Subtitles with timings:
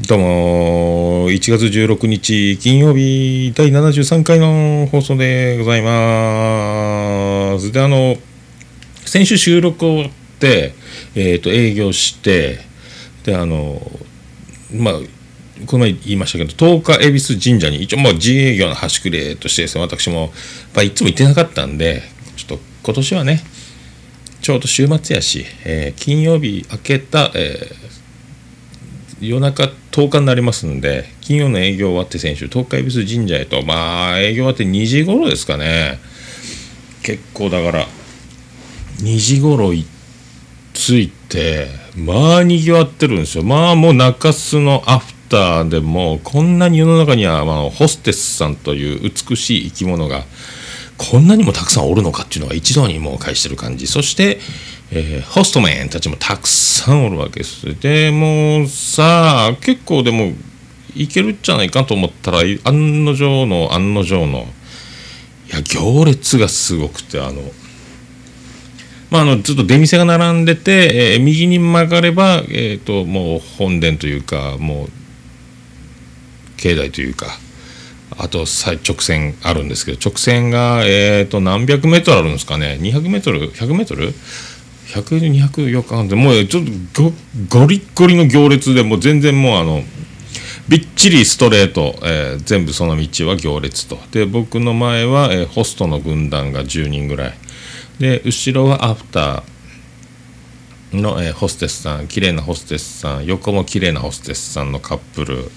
[0.00, 7.70] どうも、1月16日金曜日第73回の放送でございます。
[7.70, 8.16] で、あの、
[9.06, 10.10] 先週収録をっ
[10.40, 10.74] て、
[11.14, 12.58] えっ、ー、と、営業して、
[13.22, 13.80] で、あの、
[14.72, 14.94] まあ、
[15.66, 20.32] この前言いましたけど、十日恵比寿神社に一応もう自営業の端くれとしてですね、私も、
[20.74, 22.02] まあ、いつも行ってなかったんで、
[22.34, 23.44] ちょっと今年はね、
[24.42, 36.00] ちょうど週末やし、えー、金曜日明けた、えー、夜中10日になりますんで、金曜の営業終わって先週、東海恵比寿神社へと、まあ、営業終わって2時頃ですかね。
[37.04, 37.86] 結構だから、
[38.98, 39.72] 2時頃
[40.72, 43.44] 着いて、まあ、賑わってるんですよ。
[43.44, 50.24] まあ、もう中洲のアフターでも、こんなに世の中には、まあ、ホステスさんという美しい生き物が、
[50.96, 53.86] こんなにもたくさんおるのかっていうのが一度にもう返してる感じ。
[53.86, 54.40] そして、
[54.96, 57.78] えー、ホストメンたちもたくさんおるわけです。
[57.80, 60.32] でもうさあ結構でも
[60.94, 64.46] いけるんじゃないかと思ったら案の定の案の定の
[65.50, 67.42] いや行列がすごくてあの
[69.10, 74.88] まあ、あのずっと出店が並んでて、えー、右に曲がれば、えーと、もう本殿というかもう
[76.56, 77.26] 境内というか
[78.18, 82.78] あと直線あるんですけど直線が、えーと何百メートルあるんですかね。
[82.80, 84.12] 200メートル？100メートル？
[84.86, 87.12] 100、200、4日でもうちょっと
[87.48, 89.82] ゴリッゴリの行列でもう全然もうあの、
[90.68, 93.98] びっちりストレート、えー、全部その道は行列と。
[94.12, 97.34] で、僕の前は、えー、ホストの軍団が10人ぐらい。
[97.98, 105.50] で、後ろはアフターの、えー、ホステスさん、綺麗なホステスさん、横も綺麗なホステスさんのカップル、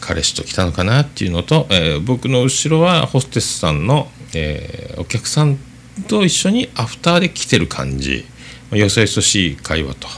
[0.00, 5.58] 彼氏と来たのかなっていうのと、えー、僕の後ろはホステスさんの、えー、お客さん
[6.02, 8.24] と一緒にアフターで来てる感じ。
[8.70, 10.08] まあよそよそしい会話と。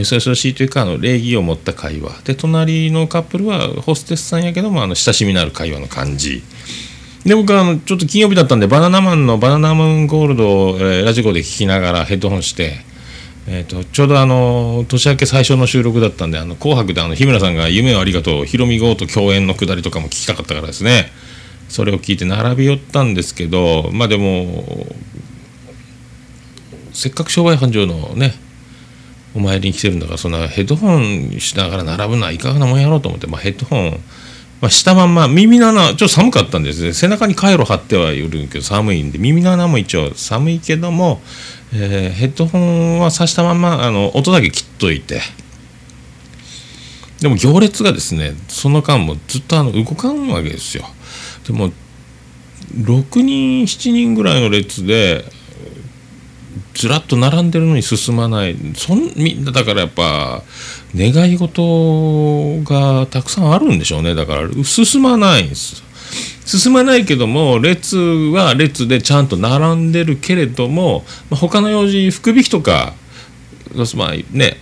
[0.00, 6.42] よそよそしいというかあの礼儀を持った会話で隣のカップルはホステスさんやけどもあの親しみのある会話の感じ
[7.24, 12.74] で僕はあのちょっと金曜日だったんでバナナマンのバナナムーンゴールドを、えー、ラジコで聞きながらヘッドホンして、
[13.48, 21.10] えーと、ちょうどあの年明け最初の収録だったんで「あの紅白」であの日村さんが「夢をありがとう」ヒロミゴーと共演のくだりとかも聞きたかったからですね
[21.68, 24.86] それを聞いて並び寄ったんですけどまあでも
[26.92, 28.34] せっかく商売繁盛のね
[29.34, 33.90] お参りに来てるんだからそんなヘッドホンしながら並ぶのはいかがなもんやろうと思って、まあ、ヘッドホン、
[34.62, 36.82] まあ、したまんま耳の穴ちょっと寒かったんです。
[36.82, 41.20] ね背中にカイロ貼ってはいるけど寒いんで耳の穴も一応寒いけども、
[41.74, 45.20] えー、ヘッドホンはさしたまんまあの音だけ切っといて。
[47.20, 50.84] でも行列がですねその間もずっとあの動かんわけですよ。
[51.46, 51.70] でも
[52.74, 55.24] 6人7人ぐらいの列で
[56.74, 58.56] ずらっと並んでるのに進まない。
[58.74, 60.42] そんみんなだからやっぱ
[60.94, 64.14] 願い事がたくさんあるんでしょうね。
[64.14, 65.82] だから進まないんです。
[66.44, 72.94] 進まないけども列は列でちゃんと並んでるけれども、まあ、他の用事福引きとか
[73.96, 74.58] まあね、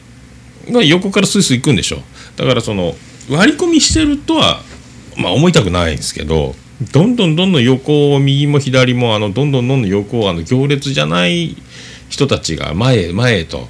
[0.71, 2.00] まあ、横からスイスイ行くんでしょう。
[2.37, 2.94] だからその
[3.28, 4.61] 割り込みしてるとは、
[5.17, 6.55] まあ、思いたくないんですけど
[6.93, 11.57] どんどんどんどん横を右も左もあのどんどんどんどん横をあの行列じゃない
[12.09, 13.69] 人たちが前へ前へと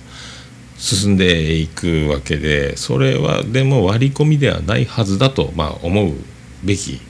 [0.79, 6.15] 進んでいくわけでそれはでも割り込みではないはずだと、まあ、思う
[6.65, 7.01] べき。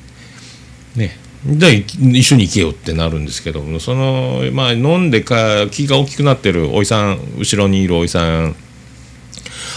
[0.97, 1.17] ね。
[1.47, 8.57] じゃ一緒に行けよってなるんですけどもそのまあ飲んでか気が大きくなってるおじさん後ろにいるおじさん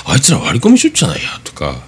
[0.05, 1.81] あいつら割り込みしゅっちゃないやとか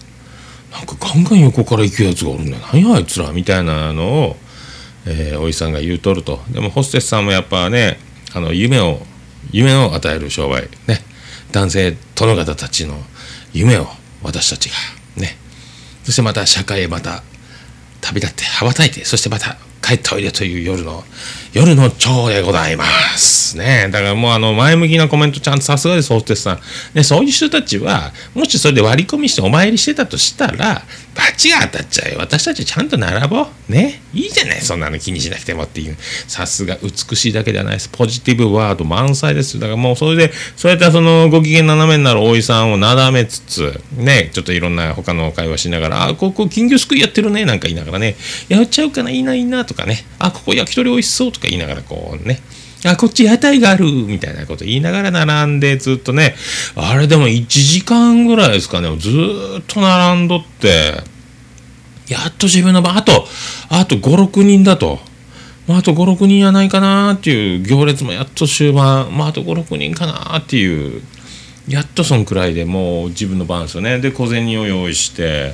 [0.80, 2.46] なんかガンガン横から行くやつがおるん。
[2.50, 4.36] だよ何やあいつらみたいなのを、
[5.06, 6.40] えー、おじさんが言うとると。
[6.50, 8.00] でもホステスさんもやっぱね
[8.34, 9.00] あの夢を
[9.52, 10.70] 夢を与える商売。
[10.88, 11.04] ね。
[11.52, 12.96] 男性殿方たちの
[13.54, 13.88] 夢を
[14.24, 14.76] 私たちが。
[15.18, 15.38] ね。
[16.04, 17.24] そしてまた社会へまた
[18.02, 21.04] 旅立って羽ばたいてそしてまた帰っておいでという夜の
[21.52, 22.86] 夜の蝶でございま
[23.18, 23.58] す。
[23.58, 23.90] ね。
[23.92, 26.60] だからもうあの前向きなコメントちゃんとさすがですホステスさん。
[26.94, 30.84] ねそういう人たちはもしそれで割り込みしてお参りしてたとしたら
[31.16, 33.72] 罰が当たっちゃうよ私たちちゃんと並ぼう。
[33.72, 34.02] ね。
[34.14, 35.98] いいじゃないそんなの気にしなくてもっていう。
[36.28, 37.90] さすが美しいだけではないです。
[37.90, 39.60] ポジティブワード満載です。
[39.60, 44.30] だからもうそれでそうやってそのご機嫌斜めになる大井さんをなだめつつね。
[44.34, 47.46] ちょっといろんな他の会話しながらあここ金魚すくいやってるね。
[47.46, 48.16] なんか言いながらね。
[48.50, 50.06] やっちゃうかないいないいなとかね。
[50.20, 51.39] あここ焼き鳥美味しそうとか。
[51.48, 52.42] 言いながらこうね
[52.86, 56.36] あ、こっち屋台があるみたいなこと言いながら並んでずっとね、
[56.76, 60.94] あれでも1時間ぐらいですかね、ずっと並んどって、
[62.08, 63.26] やっと自分の番、あと、
[63.70, 65.00] あと5、6人だと。
[65.68, 71.04] まあ、あと5、6人やないかなっていう行列もやっと終盤、まあ、あと5、6人かなっていう
[71.68, 75.54] やっとそんくらいでもう自分の番ですよねで小銭を用意して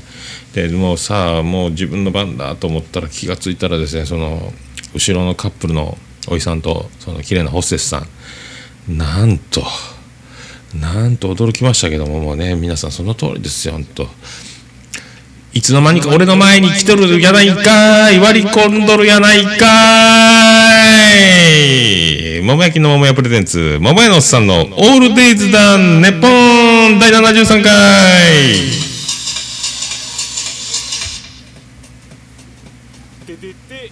[0.54, 4.54] でもうさあもう自分の番だと思ったら気が付いたらですねその
[4.96, 5.98] 後ろのカップルの
[6.30, 8.08] おじさんとその綺麗なホステスさん。
[8.98, 9.64] なんと
[10.74, 14.08] なんと驚きましたけどももうね皆さんその通りですよほんと。
[15.54, 19.56] いつの間にか俺の前に来とるやないかい割り込んどるやないか
[21.14, 22.42] い。
[22.42, 27.72] 桃焼きの桃屋プレゼンツ桃屋のおっさんのオールデイズダンネッポン第73回
[33.26, 33.92] ててて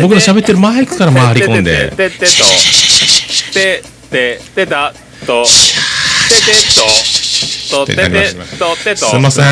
[0.00, 1.90] 僕の喋ってるマイクから回り込んで。
[1.90, 2.44] てててと
[4.10, 4.66] てて
[5.26, 5.44] と。
[6.32, 6.56] てて
[7.70, 8.02] ととてて
[8.58, 9.44] とてとすいません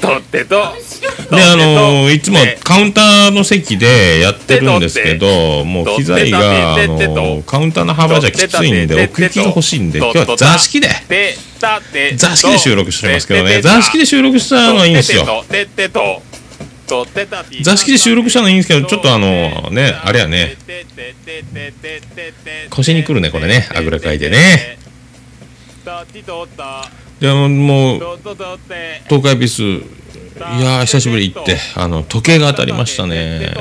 [0.00, 0.56] とってと
[1.30, 10.88] であのいつもカウンターの席でやってるんですけどもう機材があのカウンターの幅じゃきついんで奥行きが欲しいんで今日は座敷で
[12.16, 15.24] 座敷で収録してますけどね座敷で収録したのはいいんですよ
[17.62, 20.56] 座敷で収録したのいいんですけどちょっとあのねあれやね。
[22.70, 23.68] 腰にくるねこれね。
[23.74, 24.78] あぐらかいてね。
[27.20, 28.00] であもう
[29.08, 29.82] 東海ビスい
[30.62, 33.54] や久しぶり行ってあの時計が当たりましたね。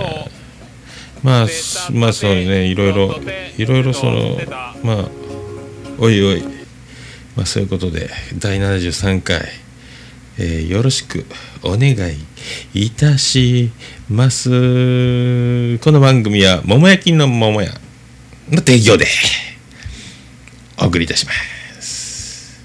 [1.24, 1.48] まあ
[1.92, 3.16] まあそうねいろいろ
[3.58, 4.38] いろいろその
[4.84, 5.10] まあ
[6.00, 6.58] おいおい。
[7.36, 8.10] まあそういうことで
[8.40, 9.42] 第73回、
[10.40, 11.26] えーよろしく
[11.64, 12.18] お願い
[12.74, 13.72] いたし
[14.08, 14.50] ます。
[15.80, 17.72] この番組は桃焼きの桃屋
[18.52, 19.08] の提供で
[20.80, 21.32] お送りいたしま
[21.82, 22.62] す。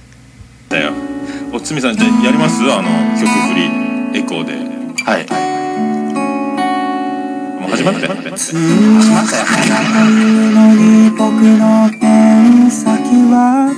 [0.69, 0.93] だよ。
[1.51, 2.63] おつみさんじゃあやります？
[2.63, 4.53] あの曲振りエコーで。
[5.05, 5.27] はい。
[7.59, 8.17] もう始まって、の
[10.75, 12.93] に僕のペン先
[13.33, 13.73] は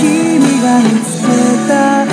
[0.00, 1.26] 君が見つけ
[1.66, 2.04] た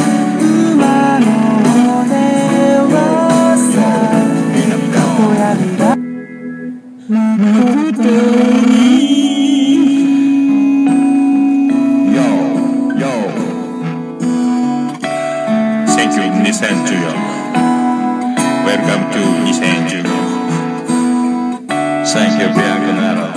[22.44, 23.28] your Bianconero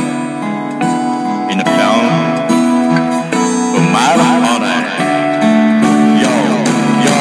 [1.53, 2.05] In a town
[3.73, 4.79] for my honor
[6.23, 6.33] Yo,
[7.07, 7.17] yo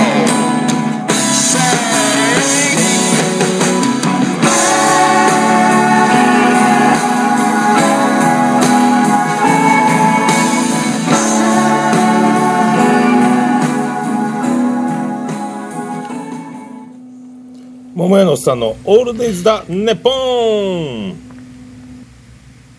[17.95, 20.24] 桃屋のおっさんのオールデイズだネポン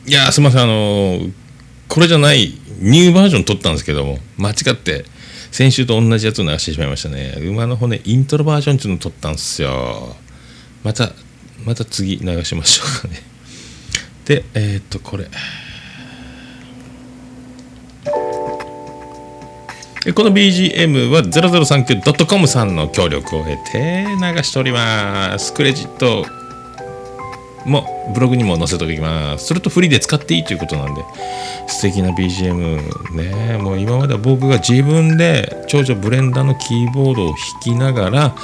[0.07, 1.47] いやすみませんあのー
[1.89, 5.05] これじゃないニューバージョン撮ったんですけども間違って
[5.51, 7.37] 先週と同じやつを流してしまいましたね。
[7.41, 10.17] 馬の骨イントロバージョンっていうの撮ったんですよ。
[10.85, 11.13] また
[11.65, 13.23] また次流しましょうかね。
[14.27, 15.29] でえー、っとこれ。
[20.13, 25.55] この BGM は 0039.com さんの協力を得て流しております。
[25.55, 26.27] クレジット
[27.67, 29.47] もブログにも載せておきます。
[29.47, 31.05] それとフリーで使っていいということなんで、
[31.67, 38.35] 素敵な BGM ね、もう今までは僕が自分で長女ブレンダーのキーボードを弾きながら、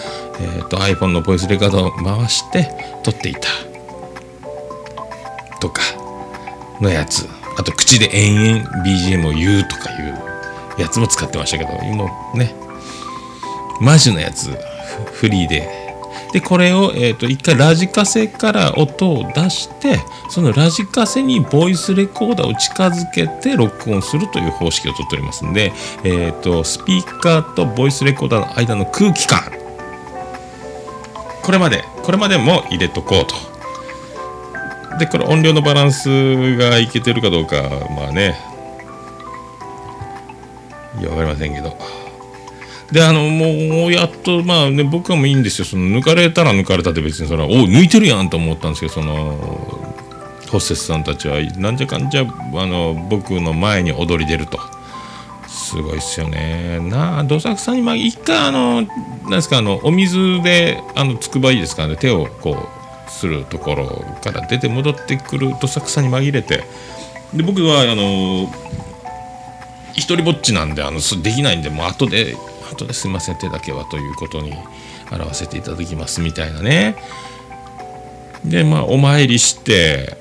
[0.40, 2.68] えー、と iPhone のボイスレカードを回して
[3.02, 3.48] 撮っていた
[5.60, 5.82] とか
[6.80, 7.26] のやつ。
[7.56, 10.02] あと口で延々 BGM を言うとかい
[10.78, 12.54] うやつも使ってましたけど、今ね、
[13.80, 14.50] マジのやつ、
[15.12, 15.81] フリーで。
[16.32, 25.72] で、これを、えっ、と、一回ラジカセから音を出して、そのラジカセにボイスレコーダーを近づけて録音するという方式をとっておりますんで、
[26.04, 29.40] えっ、と、スピーカーとボイスレコーダーの間の空気感。
[31.42, 34.98] これまで、これまでも入れとこうと。
[34.98, 37.62] で、これ音量のバランスがいけてるかどうか、
[37.94, 38.38] まあね、
[40.98, 42.01] いや、わかりませんけど。
[42.92, 45.64] で、あの、もう、やっと、まあね、僕はもういいんですよ。
[45.64, 49.92] その、抜かれたら抜かれたって別に、その、お抜いてるやんと思ったんですけど、その、
[50.50, 54.60] ホステスさんたちは、なんじゃかんじゃ、あの、僕の前に踊り出ると。
[55.52, 62.68] すごいっすよねなあどさくさにまあ一回あのなんですかあのお水であのつくばいいですかね手をこ
[63.06, 63.86] うするところ
[64.22, 66.64] から出て戻ってくるどさくさに紛れて
[67.34, 68.50] で僕はあの
[69.92, 72.34] 一人ぼっちなんであのできないんでもう後で
[72.72, 74.52] 後ですいません手だけはということに
[75.10, 76.96] 表せていただきますみたいなね。
[78.44, 80.16] でまあお参りして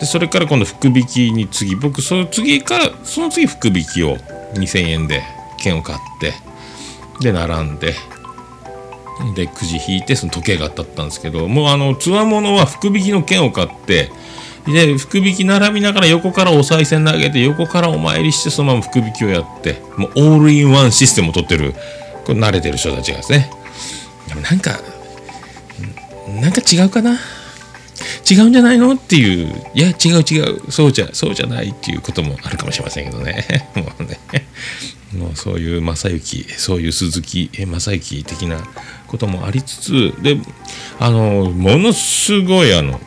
[0.00, 4.16] でそれから今度福引きに次僕その次からその次福引きを
[4.54, 5.22] 2000円で
[5.58, 6.32] 券を買って
[7.20, 7.94] で並んで
[9.34, 14.10] でくじ引いてその時計が当たったんですけどもうあのつわものは福引きの券を買って
[14.72, 21.74] で福引き並びながら横からお賽銭投げて横からお参りしてそのまま福引きをやってもうオールインワンシステムを取ってる
[22.24, 23.50] これ慣れてる人たちがですね。
[24.28, 24.78] でもなんか
[26.40, 27.18] なんか違うかな？
[28.30, 28.92] 違うんじゃないの？
[28.92, 30.70] っていういや違う違う。
[30.70, 33.70] そうじゃそうじゃないっていうこともあるかもしれませんけどね。
[33.74, 34.18] もうね。
[35.16, 38.58] もうそういう正行そういう鈴木正行的な
[39.06, 40.38] こともありつつで
[41.00, 43.00] あのものすごいあの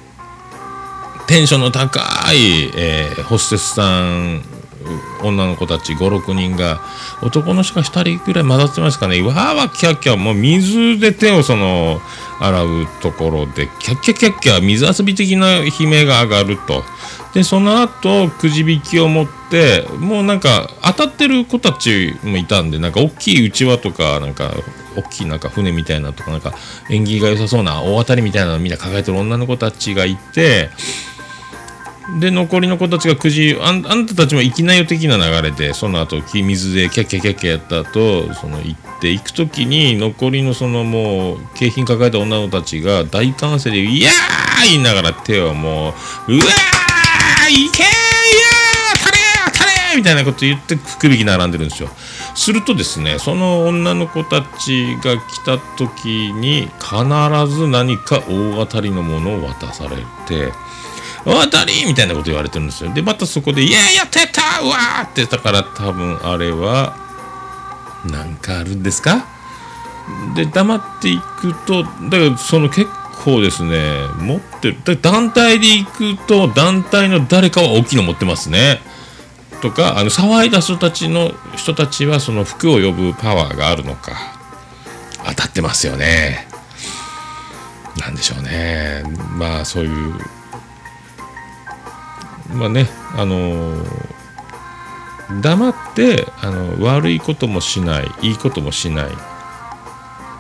[1.31, 2.01] テンションの高
[2.33, 4.41] い、えーホステスさん
[5.23, 6.81] 女の子たち56人が
[7.23, 9.21] 男の人が2人ぐらい混ざってますかね。
[9.21, 12.01] わーわーキャッキャもう水で手をその
[12.41, 16.83] 洗うところでキャッキャキャッキャ水遊び的な悲鳴が上がると。
[17.33, 24.51] でその後くじ引きを持ってもうなんか当たってる子たちもいたんでなんか大きいうちわとかなんか
[24.97, 26.53] 大きいなんか船みたいなとかなんか
[26.89, 30.69] 縁起が良さそうな大当たりみたいなのみんな抱えてる女の子たちがいて
[32.19, 45.93] で残りの子たちがくじあんあんたたちも行きなよ的な流れでその後き水でキャッキャッキャッキャやった後その行って行く時に残りのそのもう景品抱えた女の子たちが大歓声で「いやー!」言いながら手をも
[46.27, 49.17] う「うわーいけーいやー当たれ
[49.53, 51.89] 当たれー!」みたいなこと言って福引き並んでるんですよ
[52.35, 60.51] するとですねその女の子たちが来た時に必ず何か大当たりのものを渡されて
[61.25, 62.93] 大当たりみたいなこと言われてるんですよ。
[62.93, 66.95] でまたそこで「イエイやったやったわー!」って言ったから多分あれは
[68.05, 69.25] なんかあるんですか？
[70.35, 72.87] で黙っていくとだからその結
[73.23, 73.79] 構ですね
[74.19, 78.81] 持ってるだから団体で行くと団体の誰かは大きいの持ってますね。
[79.61, 84.13] とかあの騒いだ人たちの人たちはその服を呼ぶパワーがあるのか。
[85.23, 86.47] 当たってますよね。
[87.97, 89.03] なんでしょうね。
[89.37, 90.15] まあそういう
[92.53, 94.11] まあねあのー
[95.41, 99.07] 黙ってあの悪いこともしないいいこともしない。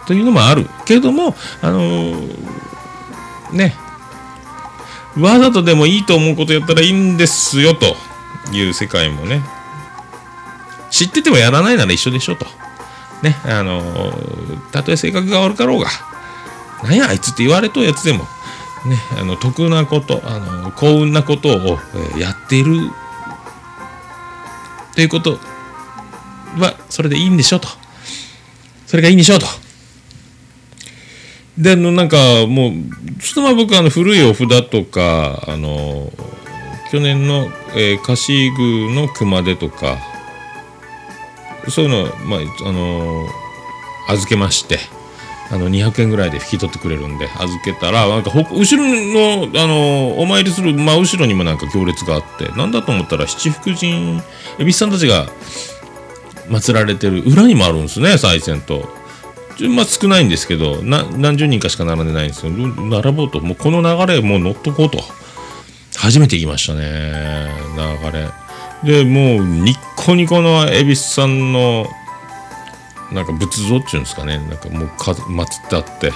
[0.05, 0.67] というのもある。
[0.85, 3.73] けどもあのーね。
[5.17, 7.95] わざとでもいいと思うことやったらいいんですよと
[8.53, 9.41] いう世界もね。
[10.89, 12.45] 知っててもやらないなら一緒でしょと。
[13.23, 15.87] ねあのーたとえ性格が悪かろうが。
[16.83, 18.27] なんやあいつって言われとうやつでも。
[18.85, 21.77] ねあの得なことあの幸運なことを、
[22.17, 22.89] やっている。
[24.95, 25.39] ということ
[26.57, 27.67] はそれでいいんでしょうと。
[28.87, 29.45] それがいいんでしょうと。
[31.57, 32.71] であのなんかもう
[33.19, 36.11] ちょっとまあ僕あの古いお札とかあの
[36.91, 39.97] 去年の、えー、貸し具の熊手とか
[41.69, 43.27] そういうのまああの
[44.09, 45.00] 預けまして。
[45.51, 54.21] あの200円ぐらいで引き取ってくれるんで預けたらなんか後ろのあのお参りする真後ろにもなんか行列があってなんだと思ったら七福神
[54.59, 55.27] 恵比寿さんたちが
[56.47, 59.01] 祀られてる裏にもあるんですね賽銭と。
[59.75, 63.41] まあ少ないんですけど何十人かしか並んでないんですけど並ぼうと。
[63.41, 64.99] もうこの流れもう乗っとこうと。
[65.97, 68.29] 初めて行きましたね流れ。
[68.83, 71.85] でもうニッコニコの恵比寿さんの
[73.11, 74.37] なんか仏像っていうんですかね。
[74.37, 76.11] なんかもうか祀ってあって。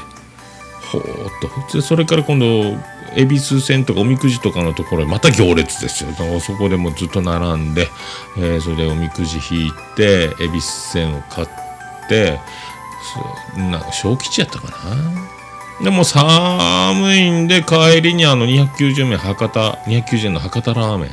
[0.91, 1.31] ほーっ
[1.69, 1.77] と。
[1.77, 2.77] でそれから今度
[3.15, 6.09] 恵比寿線とかおみくじとかのところまた行列ですよ。
[6.39, 7.87] そこでもずっと並んで、
[8.37, 11.47] えーそれでおみくじ引いて恵比寿線を買っ
[12.07, 12.39] て
[13.55, 14.95] すな小吉やったかな。
[15.83, 21.09] でも寒いんで帰りにあの290円博多290円の博多ラーメン、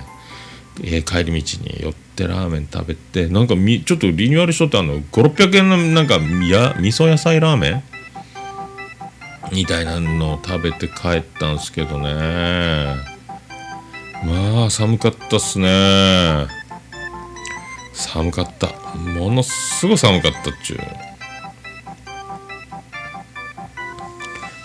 [0.81, 7.83] えー帰り道に寄ってラーメン食べてなんかみちょっとリニューアルしとってあの5600円のなんかみや味噌野菜ラーメン？
[9.53, 12.95] みたいなのを食べて帰ったんですけどね。
[14.25, 16.47] まあ寒かったっすね。
[17.93, 18.69] 寒かった。
[18.97, 20.79] ものすごい寒かったっちゅう。
[20.79, 20.85] ま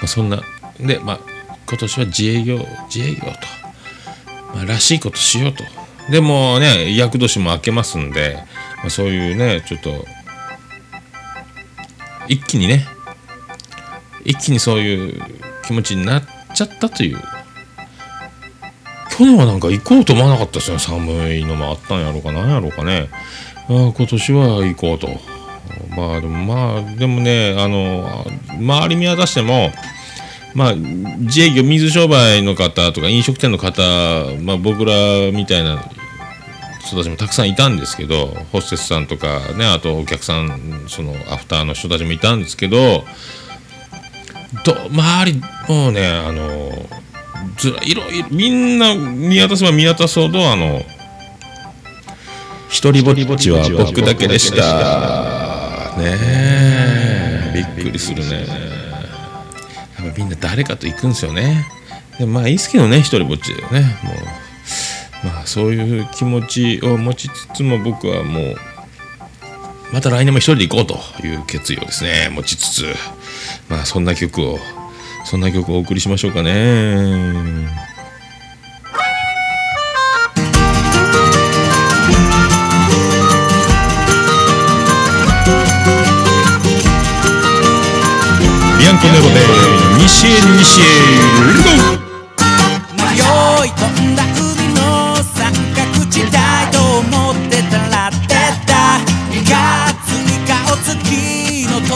[0.03, 0.41] あ、そんな
[0.79, 1.19] でまあ
[1.67, 2.59] 今年は自営業
[2.93, 3.27] 自営業と、
[4.53, 5.63] まあ、らしいことしようと。
[6.09, 8.37] でもね厄年も明けますんで、
[8.83, 10.05] あ、そういうねちょっと
[12.27, 12.85] 一気にね
[14.23, 15.21] 一気にそういう
[15.65, 16.23] 気持ちになっ
[16.53, 17.17] ちゃったという。
[19.17, 20.77] 去年はなんか行こうと思わなかったですね。
[20.77, 23.09] 寒いのもあったんやろうかなんやろうかね。
[23.67, 25.07] あ今年は行こうと。
[25.95, 28.25] まあでもまあでもねあの
[28.59, 29.71] 周り見渡しても
[30.53, 33.81] まあ自営業水商売の方とか飲食店の方、
[34.41, 35.83] まあ、僕らみたいな
[36.87, 43.03] 人たちもたくさんいたんですけどホステスさんとかねあとお客さんそのアフターの人たちもいたんですけど
[44.63, 46.71] ど周りもうねあの
[47.57, 50.81] ずらいろいろみんな見渡せば見渡すほどあの
[52.69, 55.95] 一人ぼっちは僕だけでした。
[55.97, 57.51] ねえ。
[57.55, 58.45] びっくりするね。
[59.99, 61.65] やっぱみんな誰かと行くんですよね。
[62.19, 63.97] でもまあいいですけどね一人ぼっちでね。
[64.03, 64.15] もう
[65.23, 68.55] まあそういう気持ちを持ちつつも僕はもう
[69.93, 72.85] また来年も一人で行こうという決意をですね持ちつつ
[73.69, 74.59] まあそんな曲を
[75.25, 77.67] そんな曲をお送りしましょうかね。
[88.79, 89.41] ビアンコネロで
[90.01, 90.85] 西へ西へ
[91.77, 91.86] ゴー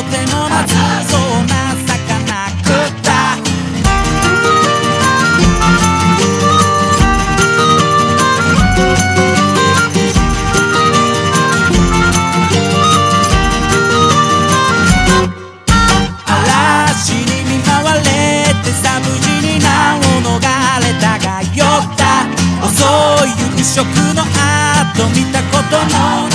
[0.04, 0.74] てもまず
[1.10, 1.54] そうな
[1.86, 1.90] 魚
[2.64, 3.10] 食った。
[16.28, 18.02] 嵐に見舞われ
[18.64, 21.66] てさ無事に難を逃れたが酔っ
[21.96, 22.02] た。
[22.66, 22.72] 遅
[23.26, 23.28] い
[23.58, 26.31] 夕食の後見たことの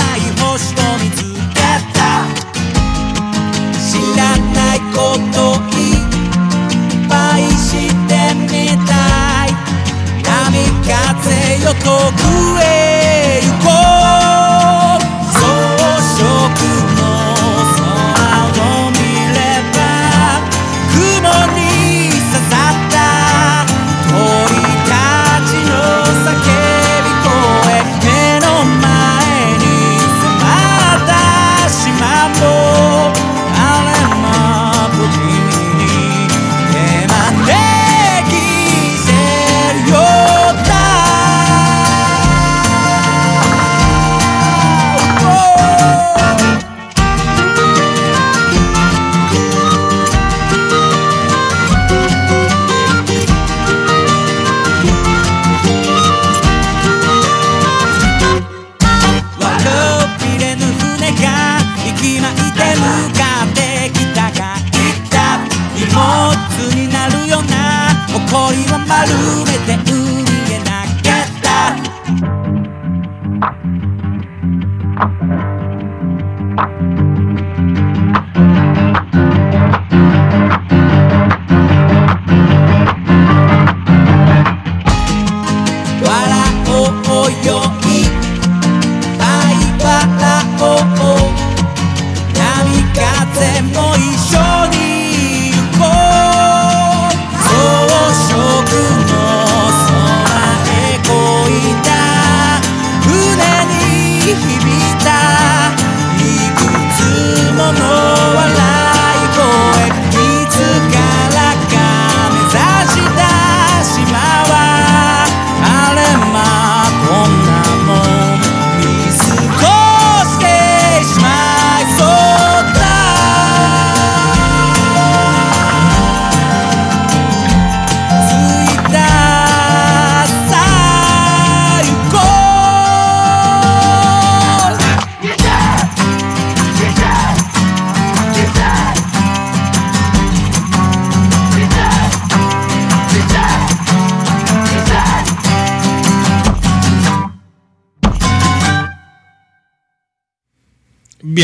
[11.73, 11.87] 遠く
[12.61, 14.06] へ行こう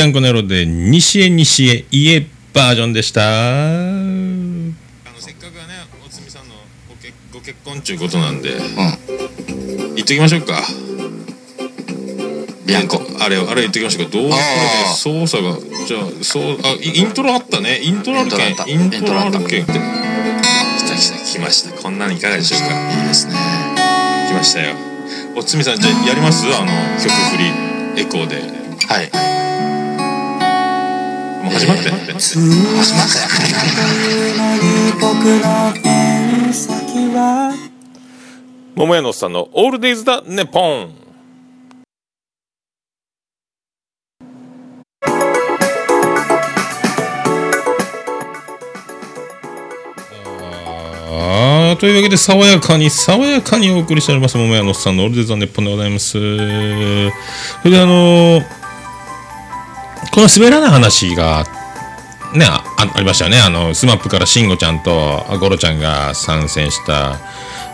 [0.04, 3.22] ビアンコネロで西へ西へ家バージョンでした。
[3.22, 4.74] あの
[5.18, 6.56] せっかくはねおつみさんの
[6.90, 8.50] ご結ご結婚ちゅうことなんで、
[9.96, 10.62] 言っときましょうか。
[12.66, 13.02] ビアンコ。
[13.22, 14.12] あれあれ言っときましょうか。
[14.12, 14.42] どうこれで
[14.94, 17.80] 操作がじゃあそうあイイントロあったね。
[17.82, 18.40] イントロあるけん。
[18.68, 19.66] イインントロあるけん。
[19.66, 19.80] 来た来
[21.12, 21.18] た。
[21.26, 21.82] 来ました。
[21.82, 22.92] こんなのいかがでしょうか。
[22.92, 23.36] いいですね。
[24.28, 24.76] 来ましたよ。
[25.38, 26.46] おつみさんじゃあやります？
[26.48, 26.68] あの
[27.00, 27.38] 曲振
[27.96, 28.42] りエコーで。
[28.86, 29.10] はい
[31.54, 31.84] 始まって。
[31.84, 33.28] んの始まったよ
[38.76, 40.96] 桃屋のおっさんのオールデイズだネポン。
[51.16, 56.12] あというわけで、爽やかに、爽やかにお送りしております、桃屋のおっさんのオールデイズ・ザ・ネポンでございます。
[56.12, 57.12] それ
[57.72, 58.63] で、あのー
[60.14, 61.44] この滑らない話が、
[62.36, 63.40] ね、あありましたよね。
[63.40, 67.20] あの、スマップから慎吾ちゃんとゴロちゃんが参戦した。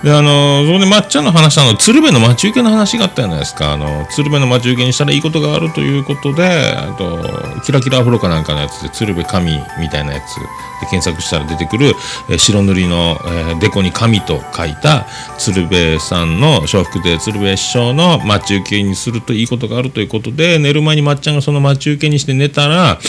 [0.04, 3.74] で、あの、そこでまっちゃんの話したの、鶴瓶の待ち受けの話があったじゃないですか。
[3.74, 11.94] あの、鶴瓶の待ち受けにしたらいいことがあるということで、あと、キラキラアフロかなんかのやつで、鶴瓶神みたいなやつで検索したら出てくる、
[12.30, 15.06] えー白塗りの、えーデコに神と書いた
[15.38, 23.00] 鶴瓶さんの笑福亭鶴瓶師匠の待ち受けにするといいことがあるということで、寝る前にまっちゃんがその待ち受けにして寝たら、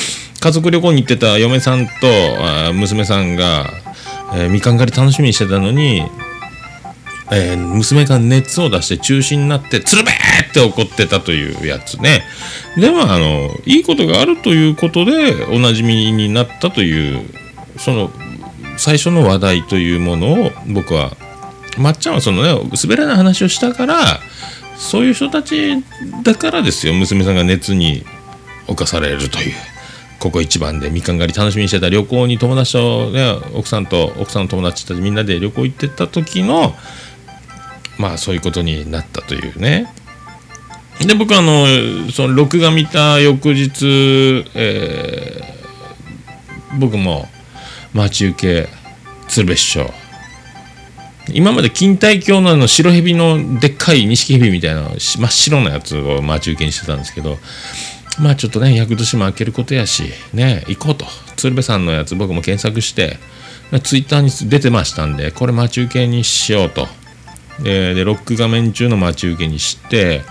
[0.41, 1.93] 家族旅行に行ってた嫁さんと
[2.73, 3.71] 娘さんが、
[4.35, 6.03] えーみかん狩り楽しみにしてたのに、
[7.31, 10.13] えー娘が熱を出して中止になって、鶴瓶
[10.51, 12.25] って怒ってたというやつね。
[12.77, 17.23] でも、あの、いいことがあるということで、おなじみになったという、
[17.79, 18.11] その、
[18.77, 21.17] 最初の話題というものを、僕は、
[21.79, 24.21] まっちゃんはそのね、滑らない話をしたから、
[24.77, 25.77] そういう人たち
[26.25, 28.05] だからですよ、娘さんが熱に
[28.67, 29.55] 侵されるという。
[30.19, 36.75] ここ一番でみかん狩り楽しみにしてた旅行に友達とね奥さんと奥さんの友達たちみんなで旅行行ってた時の
[38.01, 39.93] まあそういうことになったというね。
[41.01, 41.67] で僕あの
[42.13, 45.61] その録画見た翌日、えー
[46.79, 47.27] 僕も
[47.93, 48.69] 待ち受け
[49.29, 49.91] 鶴瓶師匠。
[51.33, 57.39] 今まで錦帯橋のあの白蛇のでっかい錦蛇みたいな真っ白なやつを待ち受けにしてたんですけど
[58.19, 61.07] まあちょっとね厄年も明けることやしね行こうと。
[61.37, 63.19] 鶴瓶さんのやつ僕も検索して
[63.83, 66.87] ツイッターに出てましたんでこれ待ち受けにしようと。
[67.63, 70.23] ででロック画面中の待ち受けにして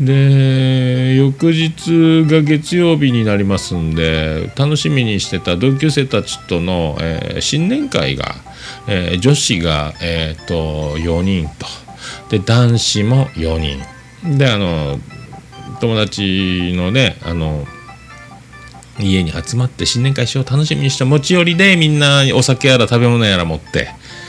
[0.00, 8.34] で翌日が月曜日になりますんで楽しみにしてた同級生たちとの、えー新年会が、
[8.86, 11.66] えー女子が、えー、と4人と。
[12.30, 14.38] で男子も4人。
[14.38, 14.98] であの
[15.80, 17.66] 友達のねあの
[19.00, 23.86] 家に集まって新年会しよう楽しみにした持ち寄りでみんなお酒やら食べ物やら持って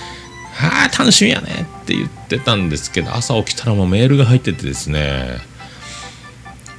[0.54, 5.40] 「はあ楽しみやね」って言ってたんですけど朝起きたらもうメールが入っててですね。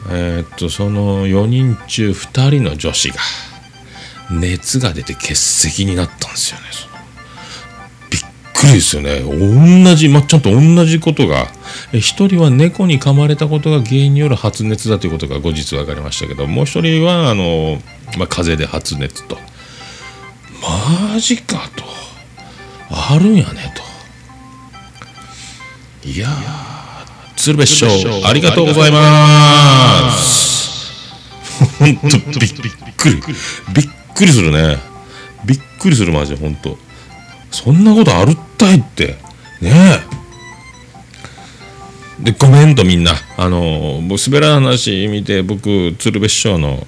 [0.09, 3.17] えーっとその4人中2人の女子が
[4.31, 6.67] 熱が出て欠席になったんですよね。
[8.11, 8.21] びっ
[8.55, 9.21] くりですよね。
[9.21, 11.49] 同じまっちゃんと同じことが
[11.93, 17.79] え一人は猫に噛まれたことが原因による発熱だということが後日分かりましたけどもう一人はあの、
[18.17, 19.37] まあ、風邪で発熱と。
[20.63, 21.85] マジかと。
[22.91, 23.90] あるんやねと。
[26.05, 31.13] いやー鶴瓶師匠ありがとうございます。
[31.79, 32.09] 本当
[32.41, 32.51] びっ
[32.97, 33.23] くり。
[33.75, 34.79] びっくりするね。
[35.45, 36.79] びっくりするマジで本当。
[37.51, 39.17] そんなことあるったいって。
[39.61, 39.99] ね
[42.21, 42.25] え。
[42.25, 43.13] でコメントみんな。
[43.37, 46.87] あの僕滑らない話見て僕鶴瓶師匠の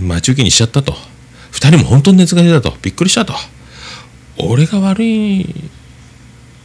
[0.00, 0.92] 待ち受けにしちゃったと。
[1.52, 2.76] 2人も本当に熱が出たと。
[2.82, 3.34] びっくりしたと。
[4.38, 5.40] 俺が悪い。
[5.40, 5.44] い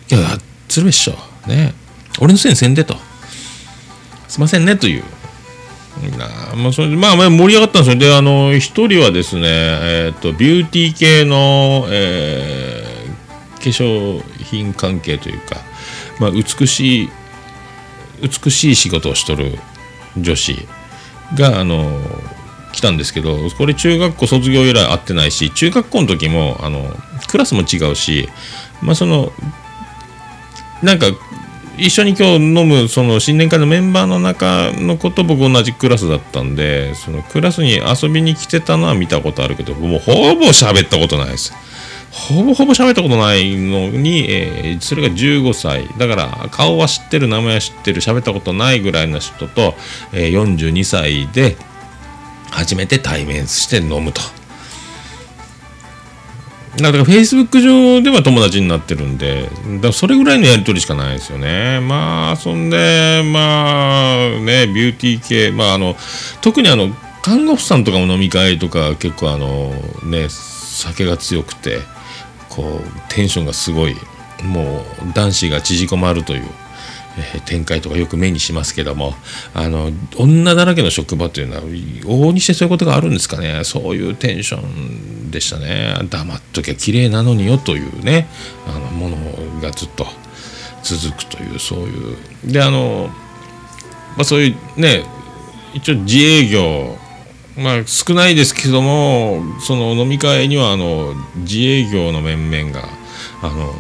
[0.10, 0.20] や
[0.68, 1.14] 鶴瓶師匠
[1.48, 1.74] ね。
[2.20, 2.96] 俺のせいにせんでと。
[4.28, 5.04] すいませんねという。
[6.20, 8.00] あまあそれまあ盛り上がったんですよ。
[8.00, 12.96] であの一人はですねえっ、とビューティー系の、えー
[13.66, 15.58] 化粧品関係というか、
[16.20, 17.10] まあ、美しい
[18.22, 19.58] 美しい仕事をしとる
[20.18, 20.56] 女子
[21.36, 22.00] があの
[22.72, 26.84] 来たんですけどこれ中学校卒業以来会ってないし中学校の時もあの
[27.28, 28.30] クラスも違うし
[28.82, 29.32] まあその
[30.82, 31.08] なんか
[31.78, 41.54] 一緒に今日飲むその新年会のメンバーの中の子と僕同じクラスだったんでそのクラスに遊びに来てたのは見たことあるけどもうほぼ喋ったことないです。
[42.12, 45.90] ほぼほぼ喋ったことないのに、えーそれが15歳。
[45.98, 49.76] だから顔は知ってる名前は知ってる喋ったことないぐらいの人と、
[50.14, 51.58] えー42歳で
[52.52, 54.22] 初めて対面して飲むと。
[56.78, 59.50] だから Facebook 上では友達になってるんで
[59.82, 61.80] だそれぐらいのやり取りしかないですよね。
[61.80, 65.96] まあそんでまあねビューティー系まああの
[66.42, 66.90] 特にあの
[67.24, 69.72] 看護婦さんとかも飲み会とか結構あの
[70.04, 71.80] ね酒が強くて
[72.50, 73.96] こうテンションがすごい
[74.44, 76.65] もう男子が縮こまるという。
[77.18, 79.14] えー展開とかよく目にしますけども
[79.54, 83.64] あの女だらけの職場というのは往々にしてそういうことがあるんですかね。
[83.64, 85.96] そういうテンションでしたね。
[86.10, 88.28] 黙っときゃ綺麗なのによというね。
[88.68, 89.18] あのもの
[89.62, 90.08] がずっと
[90.84, 92.18] 続くというそういう。
[92.52, 93.10] であの、
[94.16, 95.04] まあ、そういうね
[95.74, 96.98] 一応自営業。
[97.58, 102.90] まあ少ないですけどもその飲み会にはあの自営業の面々が
[103.42, 103.74] あの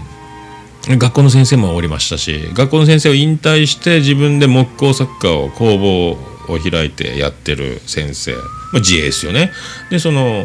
[0.87, 9.51] 学校の先生もおりましたし学校の先生を引退して自分で木工作家を工房を開いてやってる先生、まあ、自営ですよね。
[9.89, 10.43] でその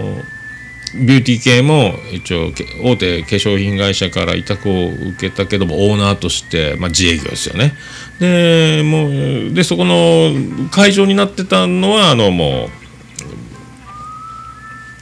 [0.94, 2.50] ビューティー系も一応
[2.83, 7.74] 大手化粧品会社から委託を受けたけどもオーナーとして、まあ、自営業ですよね。
[8.18, 9.09] でも
[9.50, 10.33] うでそこの
[10.70, 12.68] 会場になってたのはあのもう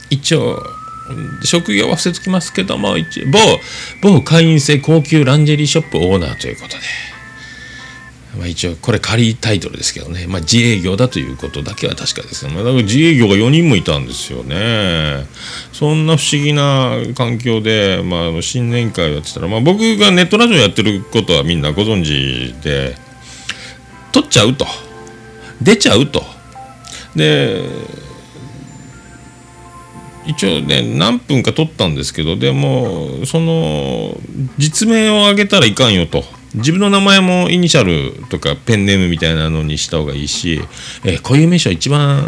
[0.09, 0.61] 一応
[1.43, 3.39] 職業は伏せつきますけども一某
[4.01, 6.77] 某会員制高級ランジェリーショップオーナーということで、
[8.37, 15.25] まあ、一応これ仮タイトルですけどね、まあ、自営業だということだけは確かですね、ま、自営業が4人もいたんですよね。
[15.73, 22.95] そんな不思議な環境で、まあ、の新年会をやってたら、まあ、僕がネットラジオやってることはみんなご存知で
[24.11, 24.65] 撮っちゃうと。
[25.61, 26.23] 出ちゃうと。
[27.15, 27.63] で
[30.29, 34.15] 一応ね何分か撮ったんですけどでもその
[34.59, 40.61] 実名を挙げたらいかんよと自分の名前もイニシャルとかペンネームみたいなのにした方がいいし、
[41.03, 42.21] えー固有名詞は一番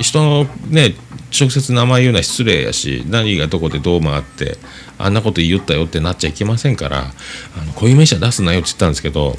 [0.00, 0.94] 人のね
[1.38, 4.58] 直接名前言うのは失礼やし何がどこでどう回って
[4.98, 7.12] あんなこと言ったよってなっちゃいけませんから
[7.56, 9.36] あの固有名詞は出すなよって言ったんですけど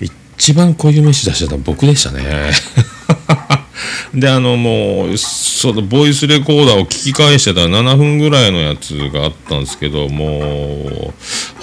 [0.00, 2.52] 一番固有名詞出してたのは僕でしたね。
[4.14, 11.12] であのもうそのボイスレコーダーを聞き返してたら7分ぐらいのやつがあったんですけどもう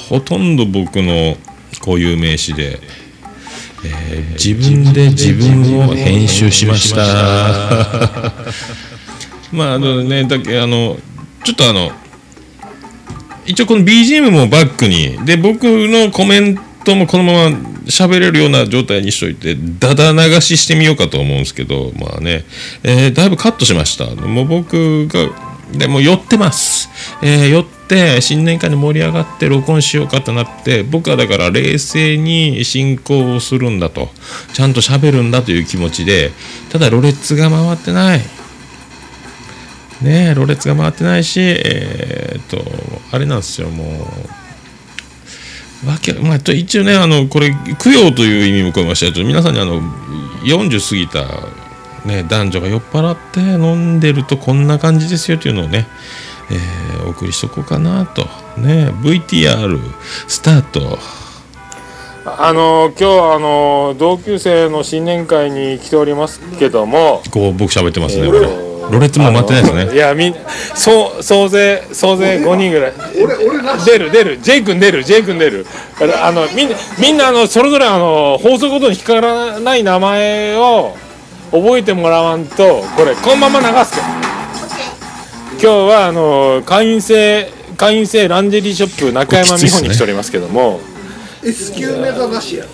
[0.09, 1.37] ほとんど僕の
[1.79, 2.79] 固有名詞で、
[3.85, 6.97] えー自分で自分を編集しました。
[9.51, 10.97] まああのねだけあの
[11.43, 11.91] ちょっとあの
[13.45, 16.61] 一応この BGM もバックにで僕のコメント
[16.95, 22.43] もこのまま喋れるような状態にしといてダダ流ししてみようかと思うんですけどまあね、
[22.83, 24.05] えーだいぶカットしました。
[24.15, 25.29] もう僕が
[25.71, 26.89] でも寄ってます、
[27.21, 34.09] えー寄って新年会で盛り上がって録音しようかとなって僕はだから冷静に進行をするんだと。
[34.53, 36.31] ちゃんと喋るんだという気持ちで
[36.69, 38.21] ただろれつが回ってない。
[40.01, 42.65] ねえ、ろれつが回ってないし、えーっと、
[43.11, 43.87] あれなんですよ、もう、
[45.85, 49.81] わけ、まあ、と一応ね、あの、これ、供養という意味も込めまして、と皆さんにあの、
[50.43, 55.87] 40過ぎた、ね、男女が酔っ払って飲んでるとこんな感じですよというのをね、
[56.51, 58.23] えーお送りしとこうかなと。
[58.57, 59.79] ね、VTR、
[60.27, 60.99] スタート。
[62.25, 68.70] あの今日はあの同級生の新年会に来ておりますけどもこう、僕喋ってますね、えーこれ。
[68.89, 69.93] ろれつも回ってないですね。
[69.93, 70.35] いやみん
[70.75, 72.93] そう総勢総勢5人ぐらい。
[73.85, 74.39] 出る出る。
[74.41, 75.65] J 君出る J 君出る。
[76.23, 80.95] あのみんなみんなあのそれぞれあの放送ごとに引っかからない名前を
[81.51, 84.21] 覚えてもらわんとこれこのまま流すから。
[85.53, 90.79] 今日はあの会員制会員制ランジェリーショップ中山美穂に来ておりますけども、
[91.43, 92.65] S 級ネタなしや。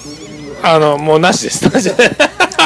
[0.64, 1.64] あのもうなしです。
[1.72, 2.12] なしです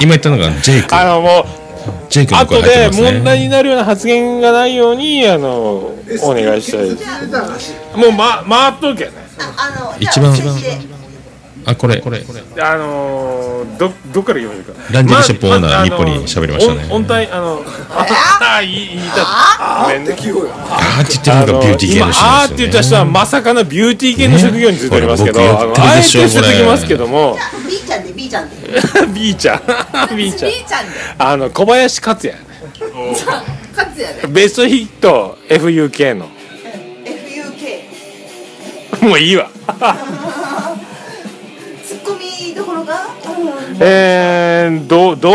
[0.02, 1.00] 今言ったのが J 君。
[1.00, 1.61] あのもう
[2.10, 3.12] J 君の声後で入ってますね。
[3.14, 7.76] 問題になるような発言がないようにあのお願いしたいです。
[7.96, 9.06] もう、ま、回っとるけ。
[9.06, 9.18] どね
[9.58, 10.46] あの一番じゃ
[11.66, 12.24] あこれ、これ。
[12.60, 14.94] あのー、どどっから言いましょうか。
[14.94, 16.86] ランジェリーショップオーナーま日本に喋りましたね。
[16.86, 18.08] 音音体あのあ
[18.58, 19.00] あ言い言い。
[19.10, 20.14] たごめんね。
[20.14, 20.16] あ？
[21.02, 25.48] ーって言ってるのがビューティー系今の人あーって言った人はまさかのビューティー系の職業についておりますけど、ね。
[25.50, 28.56] あえてしょ伏せときますけども B ちゃんで B ちゃんで
[29.14, 29.62] B ちゃん
[30.16, 32.38] B ちゃん B ちゃんであの小林克也
[33.76, 36.30] 勝つやでベストヒット FUK の
[39.00, 39.50] FUK もういいわ
[43.80, 45.34] えー、どうどう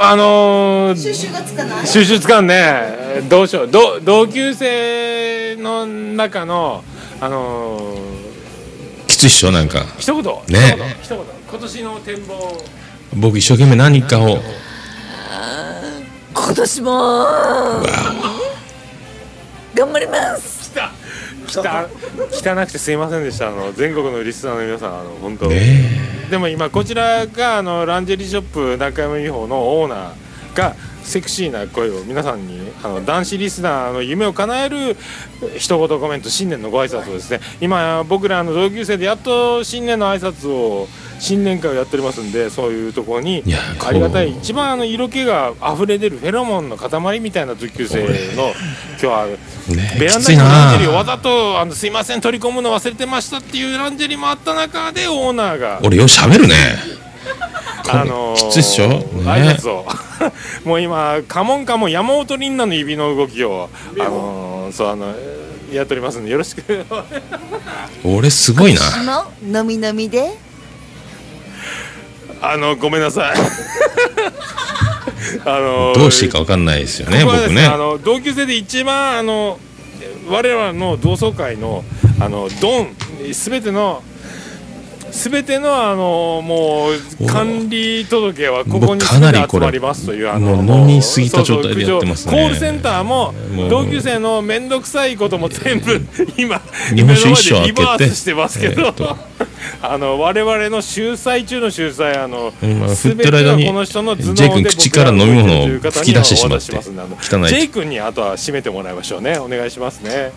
[0.00, 1.86] あのー収集がつかない？
[1.86, 3.68] 収集つかんねどうしよう。
[3.68, 6.82] ど同級生の中の
[7.20, 9.84] あのー、きついっしょなんか。
[9.98, 10.24] 一言。
[10.48, 10.76] ね。
[11.02, 11.24] 一言。
[11.50, 12.64] 今年の展望。
[13.14, 14.38] 僕一生懸命何かを。
[16.32, 16.90] 今年も。
[19.74, 20.59] 頑張ります
[21.50, 21.88] 汚
[22.30, 23.48] 汚くてすいませんでした。
[23.48, 30.76] あの全国のリスナーの皆さんあの本当、ねでも今こちらがあのランジェリーショップ中山美穂のオーナーが
[31.10, 34.96] セクシーな声を皆さんにあの男子リスナーの夢を叶える
[35.58, 43.44] 一言コメント新年のご挨拶をですね今僕らの同級生でやっと新年の挨拶を新年会をやっておりますんでそういうところに
[43.86, 48.04] ありがたい一番あの色気が溢れ出るフェロモンの塊みたいな同級生
[48.36, 48.52] の
[48.92, 49.36] 今日はね
[49.98, 55.80] ベランダにランジェリーをなわざとあのすいません取り込むの忘れてましたっていうランジェリーもあった中でオーナーが。
[55.84, 56.54] 俺よしゃべるね
[57.92, 59.04] あのーきついっしょね。
[59.24, 59.86] 挨拶を
[60.64, 65.14] もう今カモンカモン山本リンナの指の動きをあのーそうあの
[65.72, 66.84] やっておりますんでよろしく。
[68.04, 68.80] 俺すごいな。
[69.50, 70.30] も飲み飲みで？
[72.42, 73.34] あのごめんなさい。
[75.44, 77.66] あのーどうしていいか分かんないですよねここはです僕ね。
[77.66, 79.58] あの同級生で一番あの
[80.28, 81.84] 我々の同窓会の
[82.20, 82.96] あのドン
[83.32, 84.02] すべての
[85.12, 92.32] すべてのあのもう管理届はここに僕かなり全てこれ集まりますというあのもう飲み過ぎた状態でやってますね。
[92.32, 93.34] コールセンターも
[93.68, 96.00] 同級生の面倒くさいことも全部
[96.36, 96.60] 今
[96.94, 99.16] 日本酒一升今までリバ開けてースしてますけど、えー
[99.82, 107.48] あの我々の秀才中の秀才あの、うんまあ全振ってる間にこの人の頭脳で君口から飲み物を吹き出してしまって汚い。
[107.48, 109.38] J 君にあとは締めてもらいましょうね。
[109.38, 110.32] お願いしますね。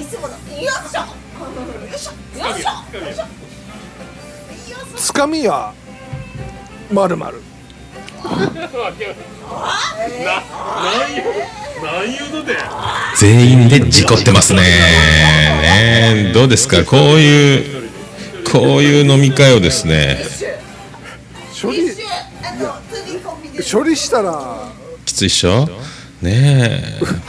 [0.00, 0.28] いつもの
[0.62, 1.25] よっしょ
[4.96, 5.74] つかみは
[6.90, 7.42] まるまる。
[13.18, 14.60] 全員で事故ってますね。
[14.62, 16.84] ねどうですか？
[16.84, 17.90] こういう
[18.50, 20.24] こういう飲み会をですね。
[21.60, 21.90] 処理
[23.70, 24.70] 処理したら
[25.04, 25.68] きついっしょ？
[26.26, 26.82] ね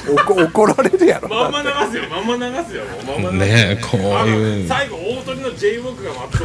[0.09, 1.29] おこ怒られるやろ。
[1.29, 2.03] まんま流すよ。
[2.09, 2.83] まんま流すよ。
[3.05, 4.67] まんえねえこういう。
[4.67, 6.43] 最後大鳥の J ウォークが待って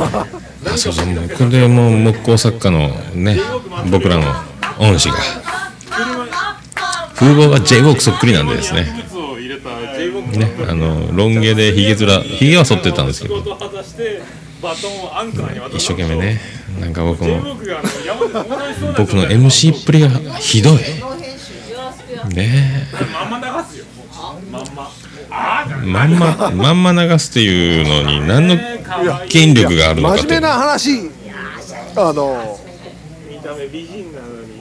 [0.66, 0.72] る。
[0.72, 3.38] あそうそうもうこれでもう木工作家のね
[3.90, 4.24] 僕らの
[4.78, 5.16] 恩師が。
[7.14, 8.82] 風貌が j ウォークそっくりなんでですね。
[8.82, 8.90] ね
[10.68, 13.38] あのロン毛でひげ面ひげは剃ってたんですけど。
[15.74, 16.40] 一生懸命ね。
[16.80, 17.42] なんか僕も。
[18.96, 20.78] 僕の MC っぷりがひどい
[22.28, 22.86] ね。
[23.30, 23.46] まんま。
[23.46, 23.84] 流すよ
[24.50, 24.90] まんま
[25.80, 28.56] まんままんま流すっていうのに何の
[29.28, 30.22] 権力があるのかと。
[30.22, 31.10] 真面目な話。
[31.96, 32.58] あの。
[33.28, 34.52] 見た目美人なのに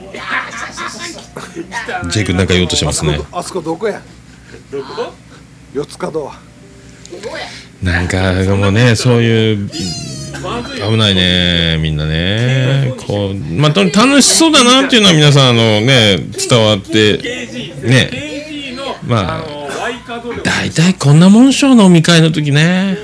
[2.10, 3.20] ジェイ君なんか言おうとしてあますね。
[3.32, 4.02] あそこどこや？
[4.70, 5.12] どこ？
[5.72, 6.34] 四つ角は。
[7.82, 9.70] なんかもうねそういう
[10.32, 12.94] 危ないねみんなね。
[13.06, 17.18] こうまあと楽しそうだなっていうのは皆さんあのね伝わって
[17.82, 18.10] ね。
[19.06, 19.44] まあ
[20.42, 22.96] 大体こんなもんしょ飲み会の時ね。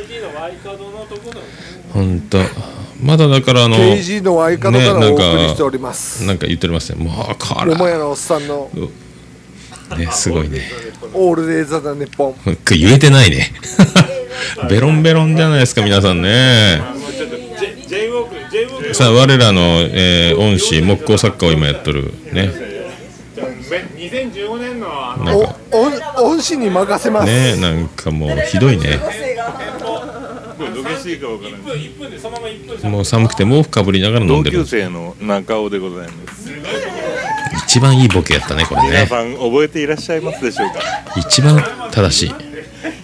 [1.93, 2.39] ほんと
[3.03, 7.03] まだだからあの KG のワイカドからなんか送りしております、なんか言っておりますね。
[7.03, 7.67] もうこら。
[7.67, 8.71] 桃屋のおっさんの。
[9.97, 10.63] ねすごいね。
[11.15, 12.35] オールデイザダネッポン。
[12.77, 13.53] 言えてないね。
[14.69, 16.81] ベロンベロンじゃないですか皆さんね
[18.93, 22.51] さあ我らの、えー恩師木工作家を今やっとるね。
[23.97, 25.57] 2015年のあのなんか。
[25.73, 28.99] お恩恩師に任せます、ねなんかもうひどいね。
[30.59, 34.59] これどけしていいかわからない1分1分でそのまま1分もう寒くて毛布かぶりながら飲ん同でる。
[34.59, 36.51] 級生の中尾でございます。
[37.67, 38.89] 一番いいボケやったねこれね。
[38.89, 40.81] 皆さん覚えていらっしゃいますでしょうか？
[41.17, 42.48] 一番正しい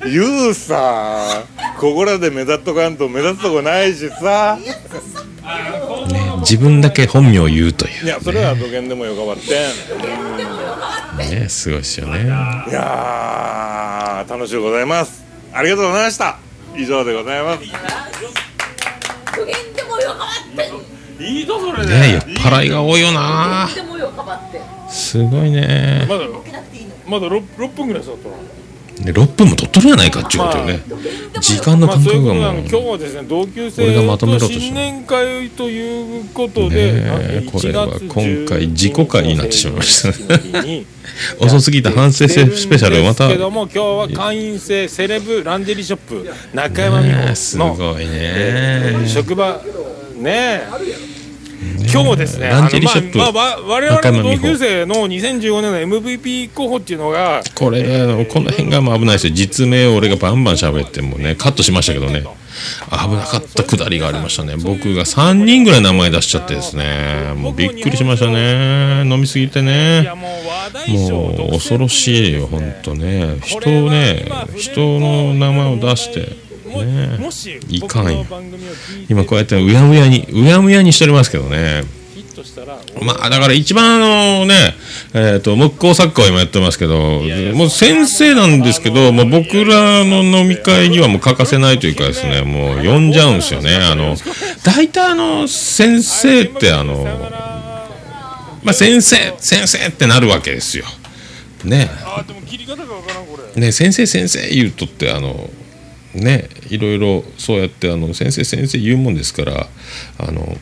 [0.05, 1.45] 言うさ
[1.79, 4.59] ここらで目立っとかんと目立つとこないしさ。
[4.61, 4.75] ね
[6.41, 8.05] 自分だけ本名を言うという。
[8.05, 9.67] いやそれはどげんでもよかばって
[11.27, 11.31] ん。
[11.41, 12.25] ねすごいですよね。
[12.25, 15.25] いやー楽しいございます。
[15.53, 16.39] ありがとうございました。
[16.77, 17.61] 以上でございます。
[19.39, 23.69] 無限でもよかっていいとそれね酔っね払いが多いよな。
[24.91, 26.07] すごいね。
[26.09, 26.27] まだ
[27.07, 28.35] まだ 6, 6分ぐらい経ったな
[29.01, 30.81] で6分も取っとるやないかっていうことよね。
[31.41, 36.93] 時間のまあ感そういうことな覚がもうの今日はですね同級生俺がまと新年会ということねで、
[37.45, 40.61] えこれは今回自己回になってしまいました。
[40.61, 40.87] ねね
[41.41, 42.35] 遅すぎた反省ス
[42.67, 43.29] ペシャルをまた。
[43.29, 49.61] けども今日は会員制セレブランジェリーショップ中山美ね穂の、すごいえーね職場。
[50.17, 50.63] ね
[51.11, 51.14] え
[51.93, 53.23] 今日ですね、ランジェリーショップ。
[53.23, 57.83] あのまあまあわ我々の同級生の2015年の MVP 候補っていうのがこれ
[58.27, 59.33] この辺がもう危ないですよ。
[59.35, 62.25] 実名を俺がバンバン喋ってもねカットしましたけどね。
[62.91, 64.55] 危なかったくだりがありましたね。
[64.57, 67.33] 僕が3人ぐらい名前出しちゃってですね。
[67.37, 69.03] もうびっくりしましたね。
[69.05, 70.29] 飲みすぎていねやも
[71.49, 73.39] う恐ろしいよ本当ね。
[73.43, 76.44] 人をね今人の名前を出して
[76.75, 81.83] もねもしいかんよ僕の番組を聞いて今こうやってうやむやにうやむやにしておりますけどね
[83.03, 84.75] まあだから一番あのね、
[85.15, 87.23] えっ、と木工作家を今やってますけど、
[87.55, 93.77] もう先生なんですけど、もう僕らの飲み会にはもう欠かせないというかですね、もう呼んじゃうんですよね。
[93.77, 94.17] あの
[94.65, 97.05] 大体あの先生ってあの
[98.63, 100.85] まあ先生先生ってなるわけですよ。
[101.65, 101.91] ね。
[103.57, 105.51] ね先生先生言うとってあの
[106.15, 109.69] ねいろいろそうやってあの先生先生言うもんですから
[110.19, 110.57] あの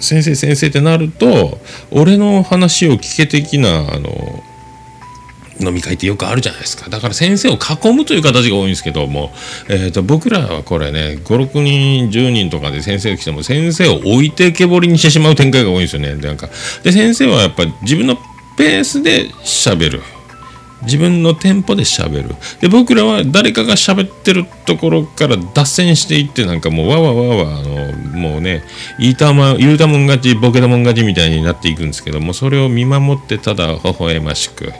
[0.00, 1.58] 先生先生ってなると
[1.90, 4.42] 俺の話を聞け的なあの
[5.60, 6.90] 飲み会ってよくあるじゃないですか。
[6.90, 9.32] だから先生を囲むという形が多いんですけども、
[9.68, 16.14] えー、と僕らはこれね56人10人とかで先生が来ても先生を置いてけぼりにしてしまう展開が多いんですよね。
[16.16, 16.48] でなんか
[16.82, 18.16] で先生はやっぱ自分の
[18.56, 20.02] ペースで喋る。
[20.82, 22.34] 自分のテンポで喋る。
[22.60, 28.62] で僕らは誰かが喋ってるところから脱線していってなんかもうわわわわあのもうね
[28.98, 34.72] 言いたま言うたもん勝ちボケたもん勝ちみたいになっていくんですけどもそれを見守ってただ微笑ましく。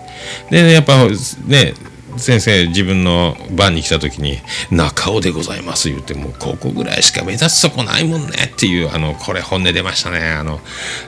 [0.51, 1.07] でやっぱ
[1.47, 1.75] ね
[2.17, 4.39] 先生自分の番に来た時に
[4.71, 10.61] 「中尾でございます」言ってもうここぐらいしか目指すとこないもんねっていうあのこれ本音出ましたねあの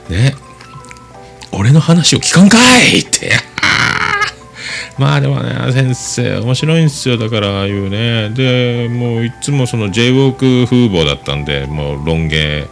[0.09, 0.35] ね
[1.51, 2.57] 俺の話を聞かんか
[2.93, 3.31] いって
[4.99, 8.29] まあでもね先生面白いんですよだからああいうね。
[8.29, 12.67] でもういつもその j w ウォーク風貌だったんでもうロン毛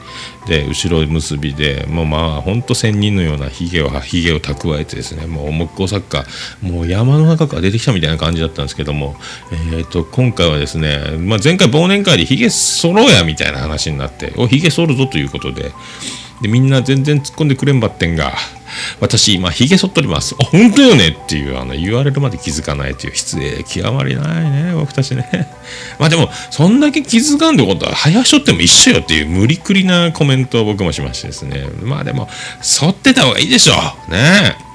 [0.46, 6.26] で後ろ結びでもうまあほんと仙人のようなひげをひげを蓄えてですねもう木工作家
[6.62, 9.16] もう山の中から出てきたみたいな感じだったんですけども、
[9.72, 15.72] えー、と今回はですね、まあ、前回忘年会でひげ剃ろうやみたいな話になっておひげ剃るぞということで
[16.42, 18.34] でみんな全然突っ込んでくれんばってんが
[19.00, 20.36] 私今ひげ剃っとります。
[20.40, 23.64] あ本当よねっていうあの言われるまで気づかないという失礼。
[23.64, 25.50] 極まりないね僕たちね。
[26.00, 31.68] まあでもそんだけ気づかんってことは早しとっても一緒よっていう無理くりなコメントを僕もしましてですね。
[31.82, 32.30] まあでも
[32.62, 33.74] 剃ってた方がいいでしょ
[34.08, 34.12] う。
[34.12, 34.66] ね。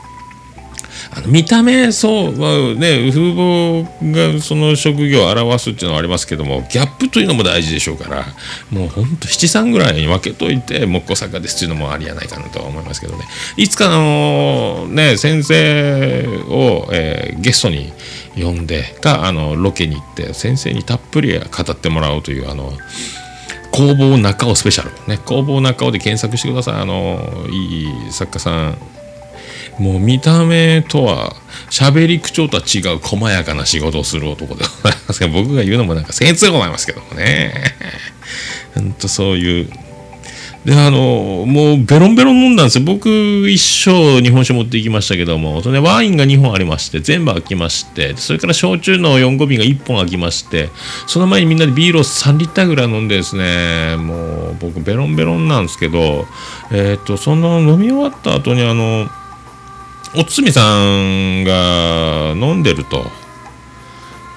[1.14, 8.24] あの見た目そう、まあね、風貌がその職業を表すっていうのはありますけどもギャップというのも大事でしょうから
[8.70, 13.24] もうほんと七三ぐらいに分けといて木工作家ですっていうのもありやないかなとは思いますけどね。
[13.56, 17.92] いつかあのね先生を、えーゲストに
[18.36, 22.72] 呼んでかあのロケに行って先生にたっぷり語ってもらおうというあの
[23.72, 25.08] 工房中尾スペシャル。
[25.08, 26.74] ね工房中尾で検索してください。
[26.76, 28.78] あのいい作家さん
[29.78, 31.34] もう見た目とは
[31.70, 37.52] 喋り口調とは違う細やかな仕事をする男でございますけど僕が言うのもなんか僭越でございますけどもね。
[38.74, 39.70] ほんとそういう。
[40.64, 42.84] であのもうベロンベロン飲んだんですよ。
[42.84, 43.08] 僕
[43.50, 50.70] 一生日本酒持って行きましたけどもそれワインが2本ありまして全部開きましてそれから焼酎の4合瓶が1本開きまして
[51.08, 56.26] その前にみんなでビールを3リッターぐらい飲んでですねもう僕ベロンベロンなんですけど
[56.70, 59.08] えっ、とその飲み終わった後にあの
[60.14, 63.06] おつみさんが飲んでると。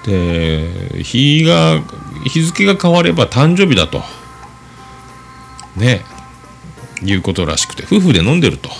[0.06, 1.82] で日が
[2.24, 4.02] 日付が変われば誕生日だと。
[5.76, 6.02] ね。
[7.02, 8.70] いうことらしくて夫婦で飲んでると。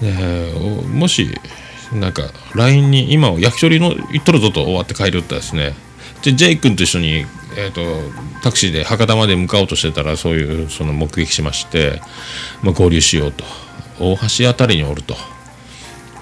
[0.00, 0.52] で
[0.92, 1.28] もし
[1.92, 2.22] なんか
[2.54, 5.74] LINE に今焼き鳥の行っとるぞと終わって帰りよったらですね。
[6.22, 7.82] でジェイ君と一緒に、えー、と
[8.42, 12.00] タクシーで博多まで向かおうとしてたらそういうその目撃しまして、
[12.62, 13.44] まあ、合流しようと。
[13.98, 15.14] 大橋あたりにおると。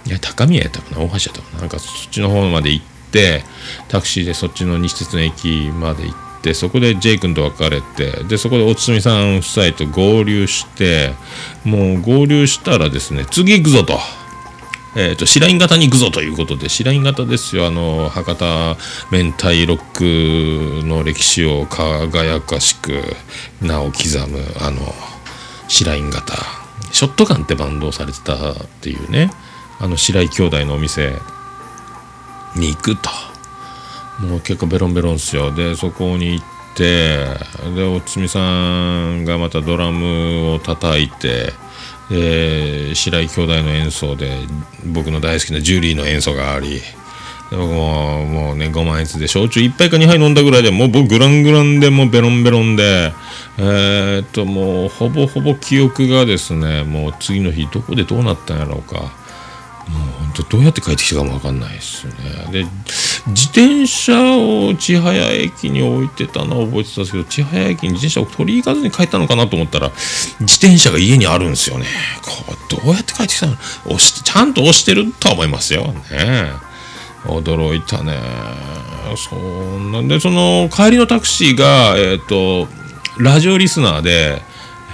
[0.06, 1.00] いや高宮やったかな？
[1.00, 1.60] 大橋やったかな？
[1.60, 3.42] なんかそっちの方まで行って
[3.88, 11.12] タクシーでそっちの西鉄の駅まで行ってそこで J 君と別れてでそこでおつみさん夫妻と合流して
[11.64, 13.98] もう合流したらですね次行くぞと。
[14.96, 17.66] えー、と白銀型に行くぞということで白銀型ですよ。
[17.66, 18.76] あの博多
[19.10, 23.02] 明太ロックの歴史を輝かしく
[23.60, 24.94] 名を刻むあの
[25.66, 26.34] 白銀型
[26.92, 29.32] ショットガンってバンドをされてたっていうね。
[29.80, 31.20] あの白井兄弟のお店
[32.56, 33.10] に行くと。
[34.20, 35.52] もう結構ベロンベロンっすよ。
[35.52, 36.46] でそこに行っ
[36.76, 37.26] て
[37.74, 41.52] でおつみさんがまたドラムを叩いて
[42.10, 44.38] で白井兄弟の演奏で
[44.86, 46.80] 僕の大好きなジュリーの演奏があり
[47.50, 53.12] で僕ももうね5万円で焼酎1杯か2杯飲んだぐらいでもう僕グラングランでもうベロンベロンで
[53.58, 59.23] えーっともうほぼほぼ記憶がですねもう次の日どこでどうなったんやろうか。
[59.90, 62.12] 本当どうやって帰ってきたかも分かんないですね。
[62.50, 62.64] で
[63.28, 69.90] 自転車を千早駅に置いてたのは覚えてたんですけど千早駅に自転車を取り行かずに帰ったのかなと思ったら
[70.40, 71.86] 自転車が家にあるんですよね。
[72.22, 73.52] これどうやって帰ってきたの？
[73.86, 75.84] 押しちゃんと押してるとは思いますよ。
[76.10, 76.50] ね。
[77.24, 78.18] 驚いたね。
[79.16, 82.66] そんなんでその帰りのタクシーがえっ、と
[83.18, 84.42] ラジオリスナーで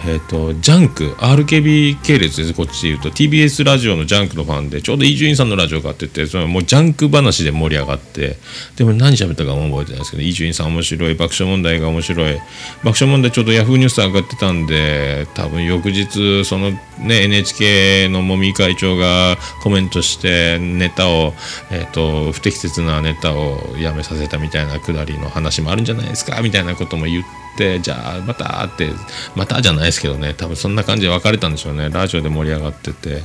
[0.06, 2.54] えっ、とジャンク RKB 系列です。
[2.54, 8.36] こっちで言うと TBS ラジオのジャンクのファンでちょうど伊集院さんのラジオがあっててそのもうジャンク話で盛り上がって
[8.76, 12.34] でも何喋ったかも覚えてないですけど伊集院さん面白い爆笑問題が面白い
[12.82, 16.78] 爆笑問題ちょうどヤフーニュース上がってたんで多分翌日そのね
[17.24, 21.34] NHK のもみ会長がコメントしてネタを、
[21.70, 28.90] えー、と不適切なネタをやめさせたみたいなくだりの話もあるんじゃないですかみたいなことも言ってじゃあまたって
[29.34, 30.34] またじゃないですけどね。
[30.34, 31.90] 多分そんな感じで別れたんでしょうね。
[31.90, 33.22] ラジオで盛り上がってて。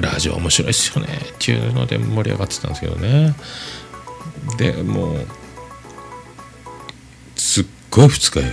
[0.00, 1.18] ラジオ面白いっすよね。
[1.34, 3.34] っていうので盛り上がってたんですけどね。
[4.56, 5.26] でもう
[7.36, 8.52] すっごい二日酔い。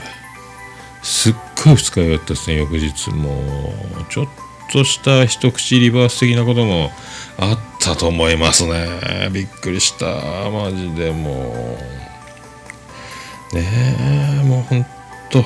[1.03, 3.11] すっごい二日酔いだったですね翌日。
[3.11, 4.27] もうちょっ
[4.73, 6.91] とした一口リバース的なことも
[7.37, 9.29] あったと思いますね。
[9.31, 10.05] びっくりした。
[10.49, 12.00] マジでもう。
[13.53, 14.83] ねえもうほん
[15.29, 15.43] と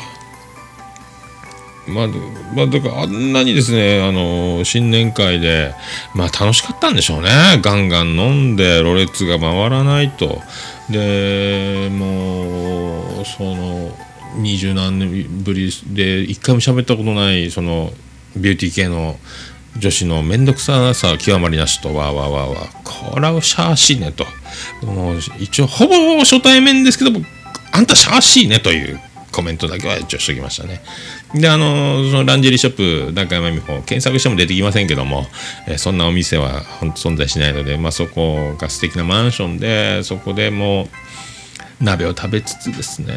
[1.88, 2.08] まあ、
[2.56, 5.74] まあ、だからあんなにですね、あの新年会で、
[6.16, 7.30] まあ楽しかったんでしょうね。
[7.62, 10.42] ガンガン飲んで、ろれつが回らないと。
[10.90, 13.96] で、もう、その、
[14.38, 17.94] 二十何年ぶりで、一回も喋ったことない、その、
[18.36, 19.18] ビューティー系の
[19.78, 24.26] 女子の面倒くささ極まりなしと、わわわわ、これはシャーシーねと。
[24.86, 27.26] もう、一応、ほぼ初対面ですけども、
[27.76, 29.00] あんたシャーシーねという
[29.34, 30.82] コメントだけは一応しときましたね。
[31.34, 35.26] で、あの、そのランジェリーショップ、中山美穂、検索しても出てきませんけども、
[35.68, 36.62] えーそんなお店は
[36.96, 40.90] 存在しないので、まあ、そこが素敵なマンションで、そこでもう、
[41.82, 43.14] 鍋を食べつつですね、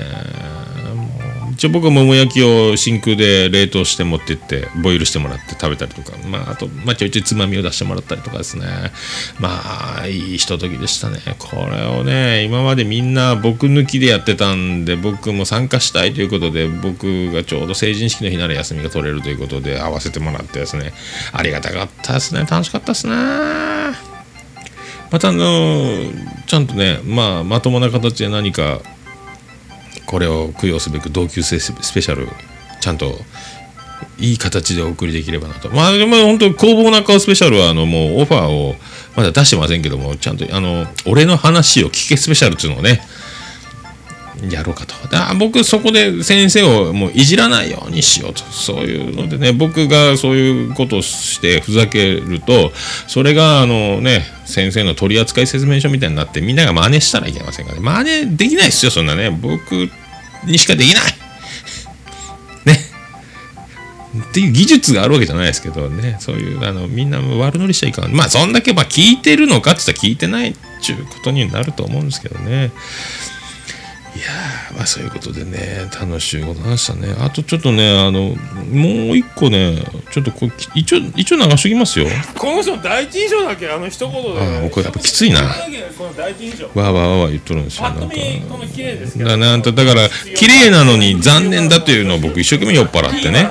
[0.95, 1.05] も
[1.51, 8.67] う一応僕は桃焼きを真空で冷凍して持って行って、ボイルしてもらって食べたりとか、まあ、あと、まあ、ちょいちょいつまみを出してもらったりとかですね、
[9.41, 11.19] まあ、いいひとときでしたね。
[11.39, 20.93] これをね、今までみんな僕抜きでやってたんで、僕も参加したいということで、僕がちょうど成人式の日なら休みが取れるということで、会わせてもらってですね、
[21.33, 24.08] ありがたかったですね、楽しかったですね。
[25.11, 25.87] またあの
[26.47, 28.81] ちゃんとね、まあ、まともな形で何か
[30.07, 32.29] これを供養すべく同級生スペシャル
[32.81, 33.19] ちゃんと
[34.19, 35.69] いい形でお送りできればなと。
[35.71, 38.75] まあでも本当工房な顔スペシャルはあのもうオファーを
[39.17, 43.01] まだ出してませんけどもちゃんとあの俺の話を聞けスペシャルっていうのをね
[44.51, 44.95] やろうかと。
[45.09, 48.43] だ僕そこで先生をもういじらないようにしようと。
[48.45, 52.73] そういうのでね僕がそういうことをしてふざけると
[53.07, 57.85] それがあのね先生の取扱説明書みたいになってみんなが真似したらいけませんからね。
[57.85, 59.31] 真似できないですよそんなね。
[59.31, 59.91] 僕
[60.45, 61.03] にしかできない。
[62.65, 62.79] ね。
[64.31, 66.17] っていう技術があるわけじゃないですけどね。
[66.21, 68.13] そういうあのみんな悪乗りしちゃいかん。
[68.13, 72.71] まあそんだけまあ聞いてるのかって言ったら聞いてないっていうことになると思うんですけどね。
[74.19, 77.15] いやーまあそういうことでね楽しいことなんでしたね。
[77.21, 78.35] あとちょっとねあの
[78.73, 82.07] もう一個ねちょっとこ一応一応流しときますよ。
[82.37, 84.41] この人の第一印象だけあの一言で。
[84.41, 85.43] ああこれやっぱきついな。
[85.43, 88.17] わーわーわーわー言っとるんですよなんか。
[89.25, 93.49] だなんとだから綺麗なのに残念だというのを僕一生懸命酔っ払ってね。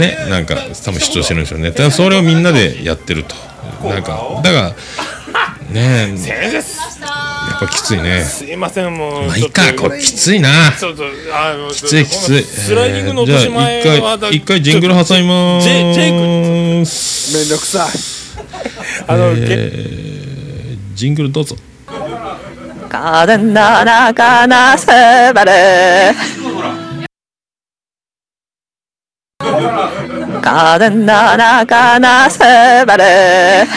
[0.00, 1.70] ねなんか多分主張してるんですよね。
[1.70, 3.36] だからそれをみんなでやってると。
[3.84, 4.70] なんかだから
[5.70, 6.16] ねえ
[7.53, 11.03] やっぱきついねすいませんもうまあいいちょっとかこれきついなちょっと
[11.33, 17.89] あのきついきつい、このスライディングの落とし前じゃあは一回一回ジングル挟みまジェジェイーすめんどくさい
[19.07, 21.55] あの、けえージングルどうぞ
[22.89, 26.15] 가는 나나가나 세바레
[30.41, 33.67] 가는 나나가나 세바레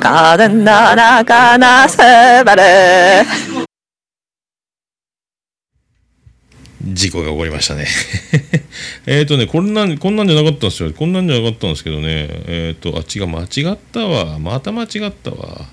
[0.00, 3.24] 가는 나나가나 세바레
[6.82, 7.86] 事故が起こりましたね
[9.06, 15.66] えっとねこんなんこんなんじゃなかったんですよこんなんじゃなかったんですけどねえっ、とあ違う間違ったわまた間違ったわ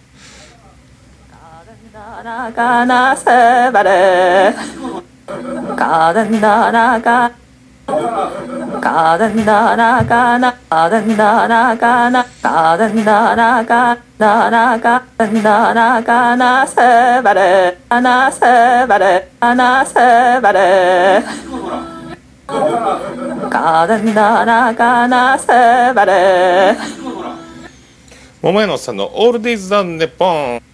[7.86, 18.40] カダンダラカナカダンダラカナカダンダラカダラカダンダラカナセバレアナセ
[18.86, 19.94] バレアナセ
[20.40, 21.22] バレ
[23.50, 25.46] カダンダラカナセ
[25.94, 26.76] バレ
[28.42, 30.73] 桃屋のさんのオールディーズ・ザ・ネポン。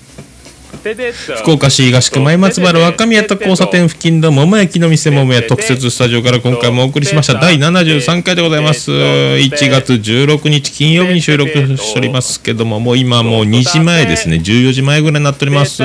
[1.43, 7.39] 福岡市東区前松原若宮田交差点付近の桃焼きの店桃屋特設スタジオから今回もお送りしました。
[7.39, 8.89] 第73回でございます。
[8.91, 14.37] 1月16日金曜日に収録しておりますけどももう今もう2時前ですね。
[14.37, 15.83] 14時前ぐらいになっております。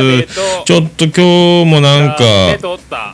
[0.64, 3.12] ちょっと今日もなんか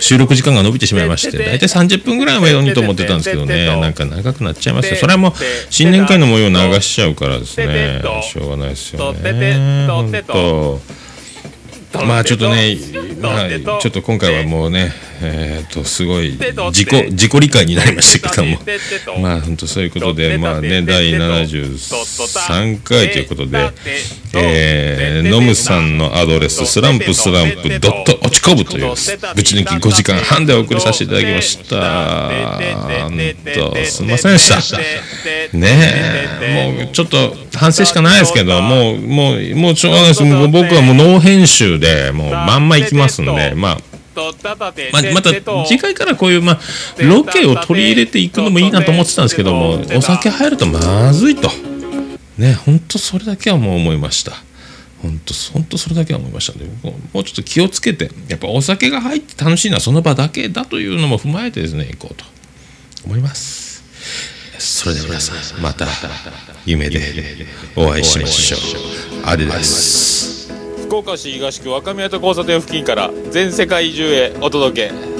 [0.00, 3.66] 収録時間が伸びてしまいまして大体30分ぐらいはめどにと思ってたんですけどね。
[3.66, 5.32] なんか長くなっちゃいましたそれはもう
[5.70, 8.02] 新年会の模様を流しちゃうからですね。
[8.22, 9.86] しょうがないですよね。
[9.88, 11.03] 本当
[12.02, 12.76] まあちょっとね、
[13.20, 14.92] まあ、ちょっと今回はもうね、
[15.22, 18.58] えっ、とすごい自己自己理解になりましたけども、
[19.20, 23.72] まあ本当そういうことで、まあね第73回ということで、
[24.34, 28.96] えー、ノムさんのアドレススランプスランプドット落ちこぶというぶ
[29.42, 32.30] ち抜き5時間半でお送りさせていただきました。
[33.04, 33.18] 本
[33.72, 34.78] 当すみませんでした。
[35.56, 35.68] ね
[36.42, 40.22] え、もうちょっと反省しかないですけど、もうもうもうしょうがないです。
[40.24, 43.78] もう僕はもうノー編集でもうまんまいきますんで、まあ。
[44.92, 45.30] ままた
[45.66, 46.60] 次回からこういう、まあ、
[47.02, 51.48] ロケを取り入れていくのもいいなと思ってたんですけどもお酒入るとまずいと
[52.38, 54.32] ね本当それだけはもう思いました
[55.02, 62.24] 本当本当それだけは思いましたのでもうちょっと気をつけてやっぱお酒が入って楽しいのはその場だけだというのも踏まえてですね行こうと
[63.04, 63.82] 思います
[64.58, 65.86] それでは皆さんまた
[66.64, 67.00] 夢で
[67.76, 70.33] お会いしましょうあれです
[70.84, 75.14] 福岡市東区若宮と交差点付近から全世界中へお届け。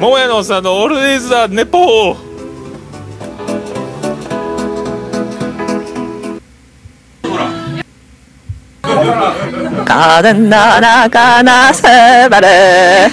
[0.00, 2.14] 桃屋のおっさんの「オールデイズ・ザ・ネポ
[9.86, 13.08] 가는な라가セ세바레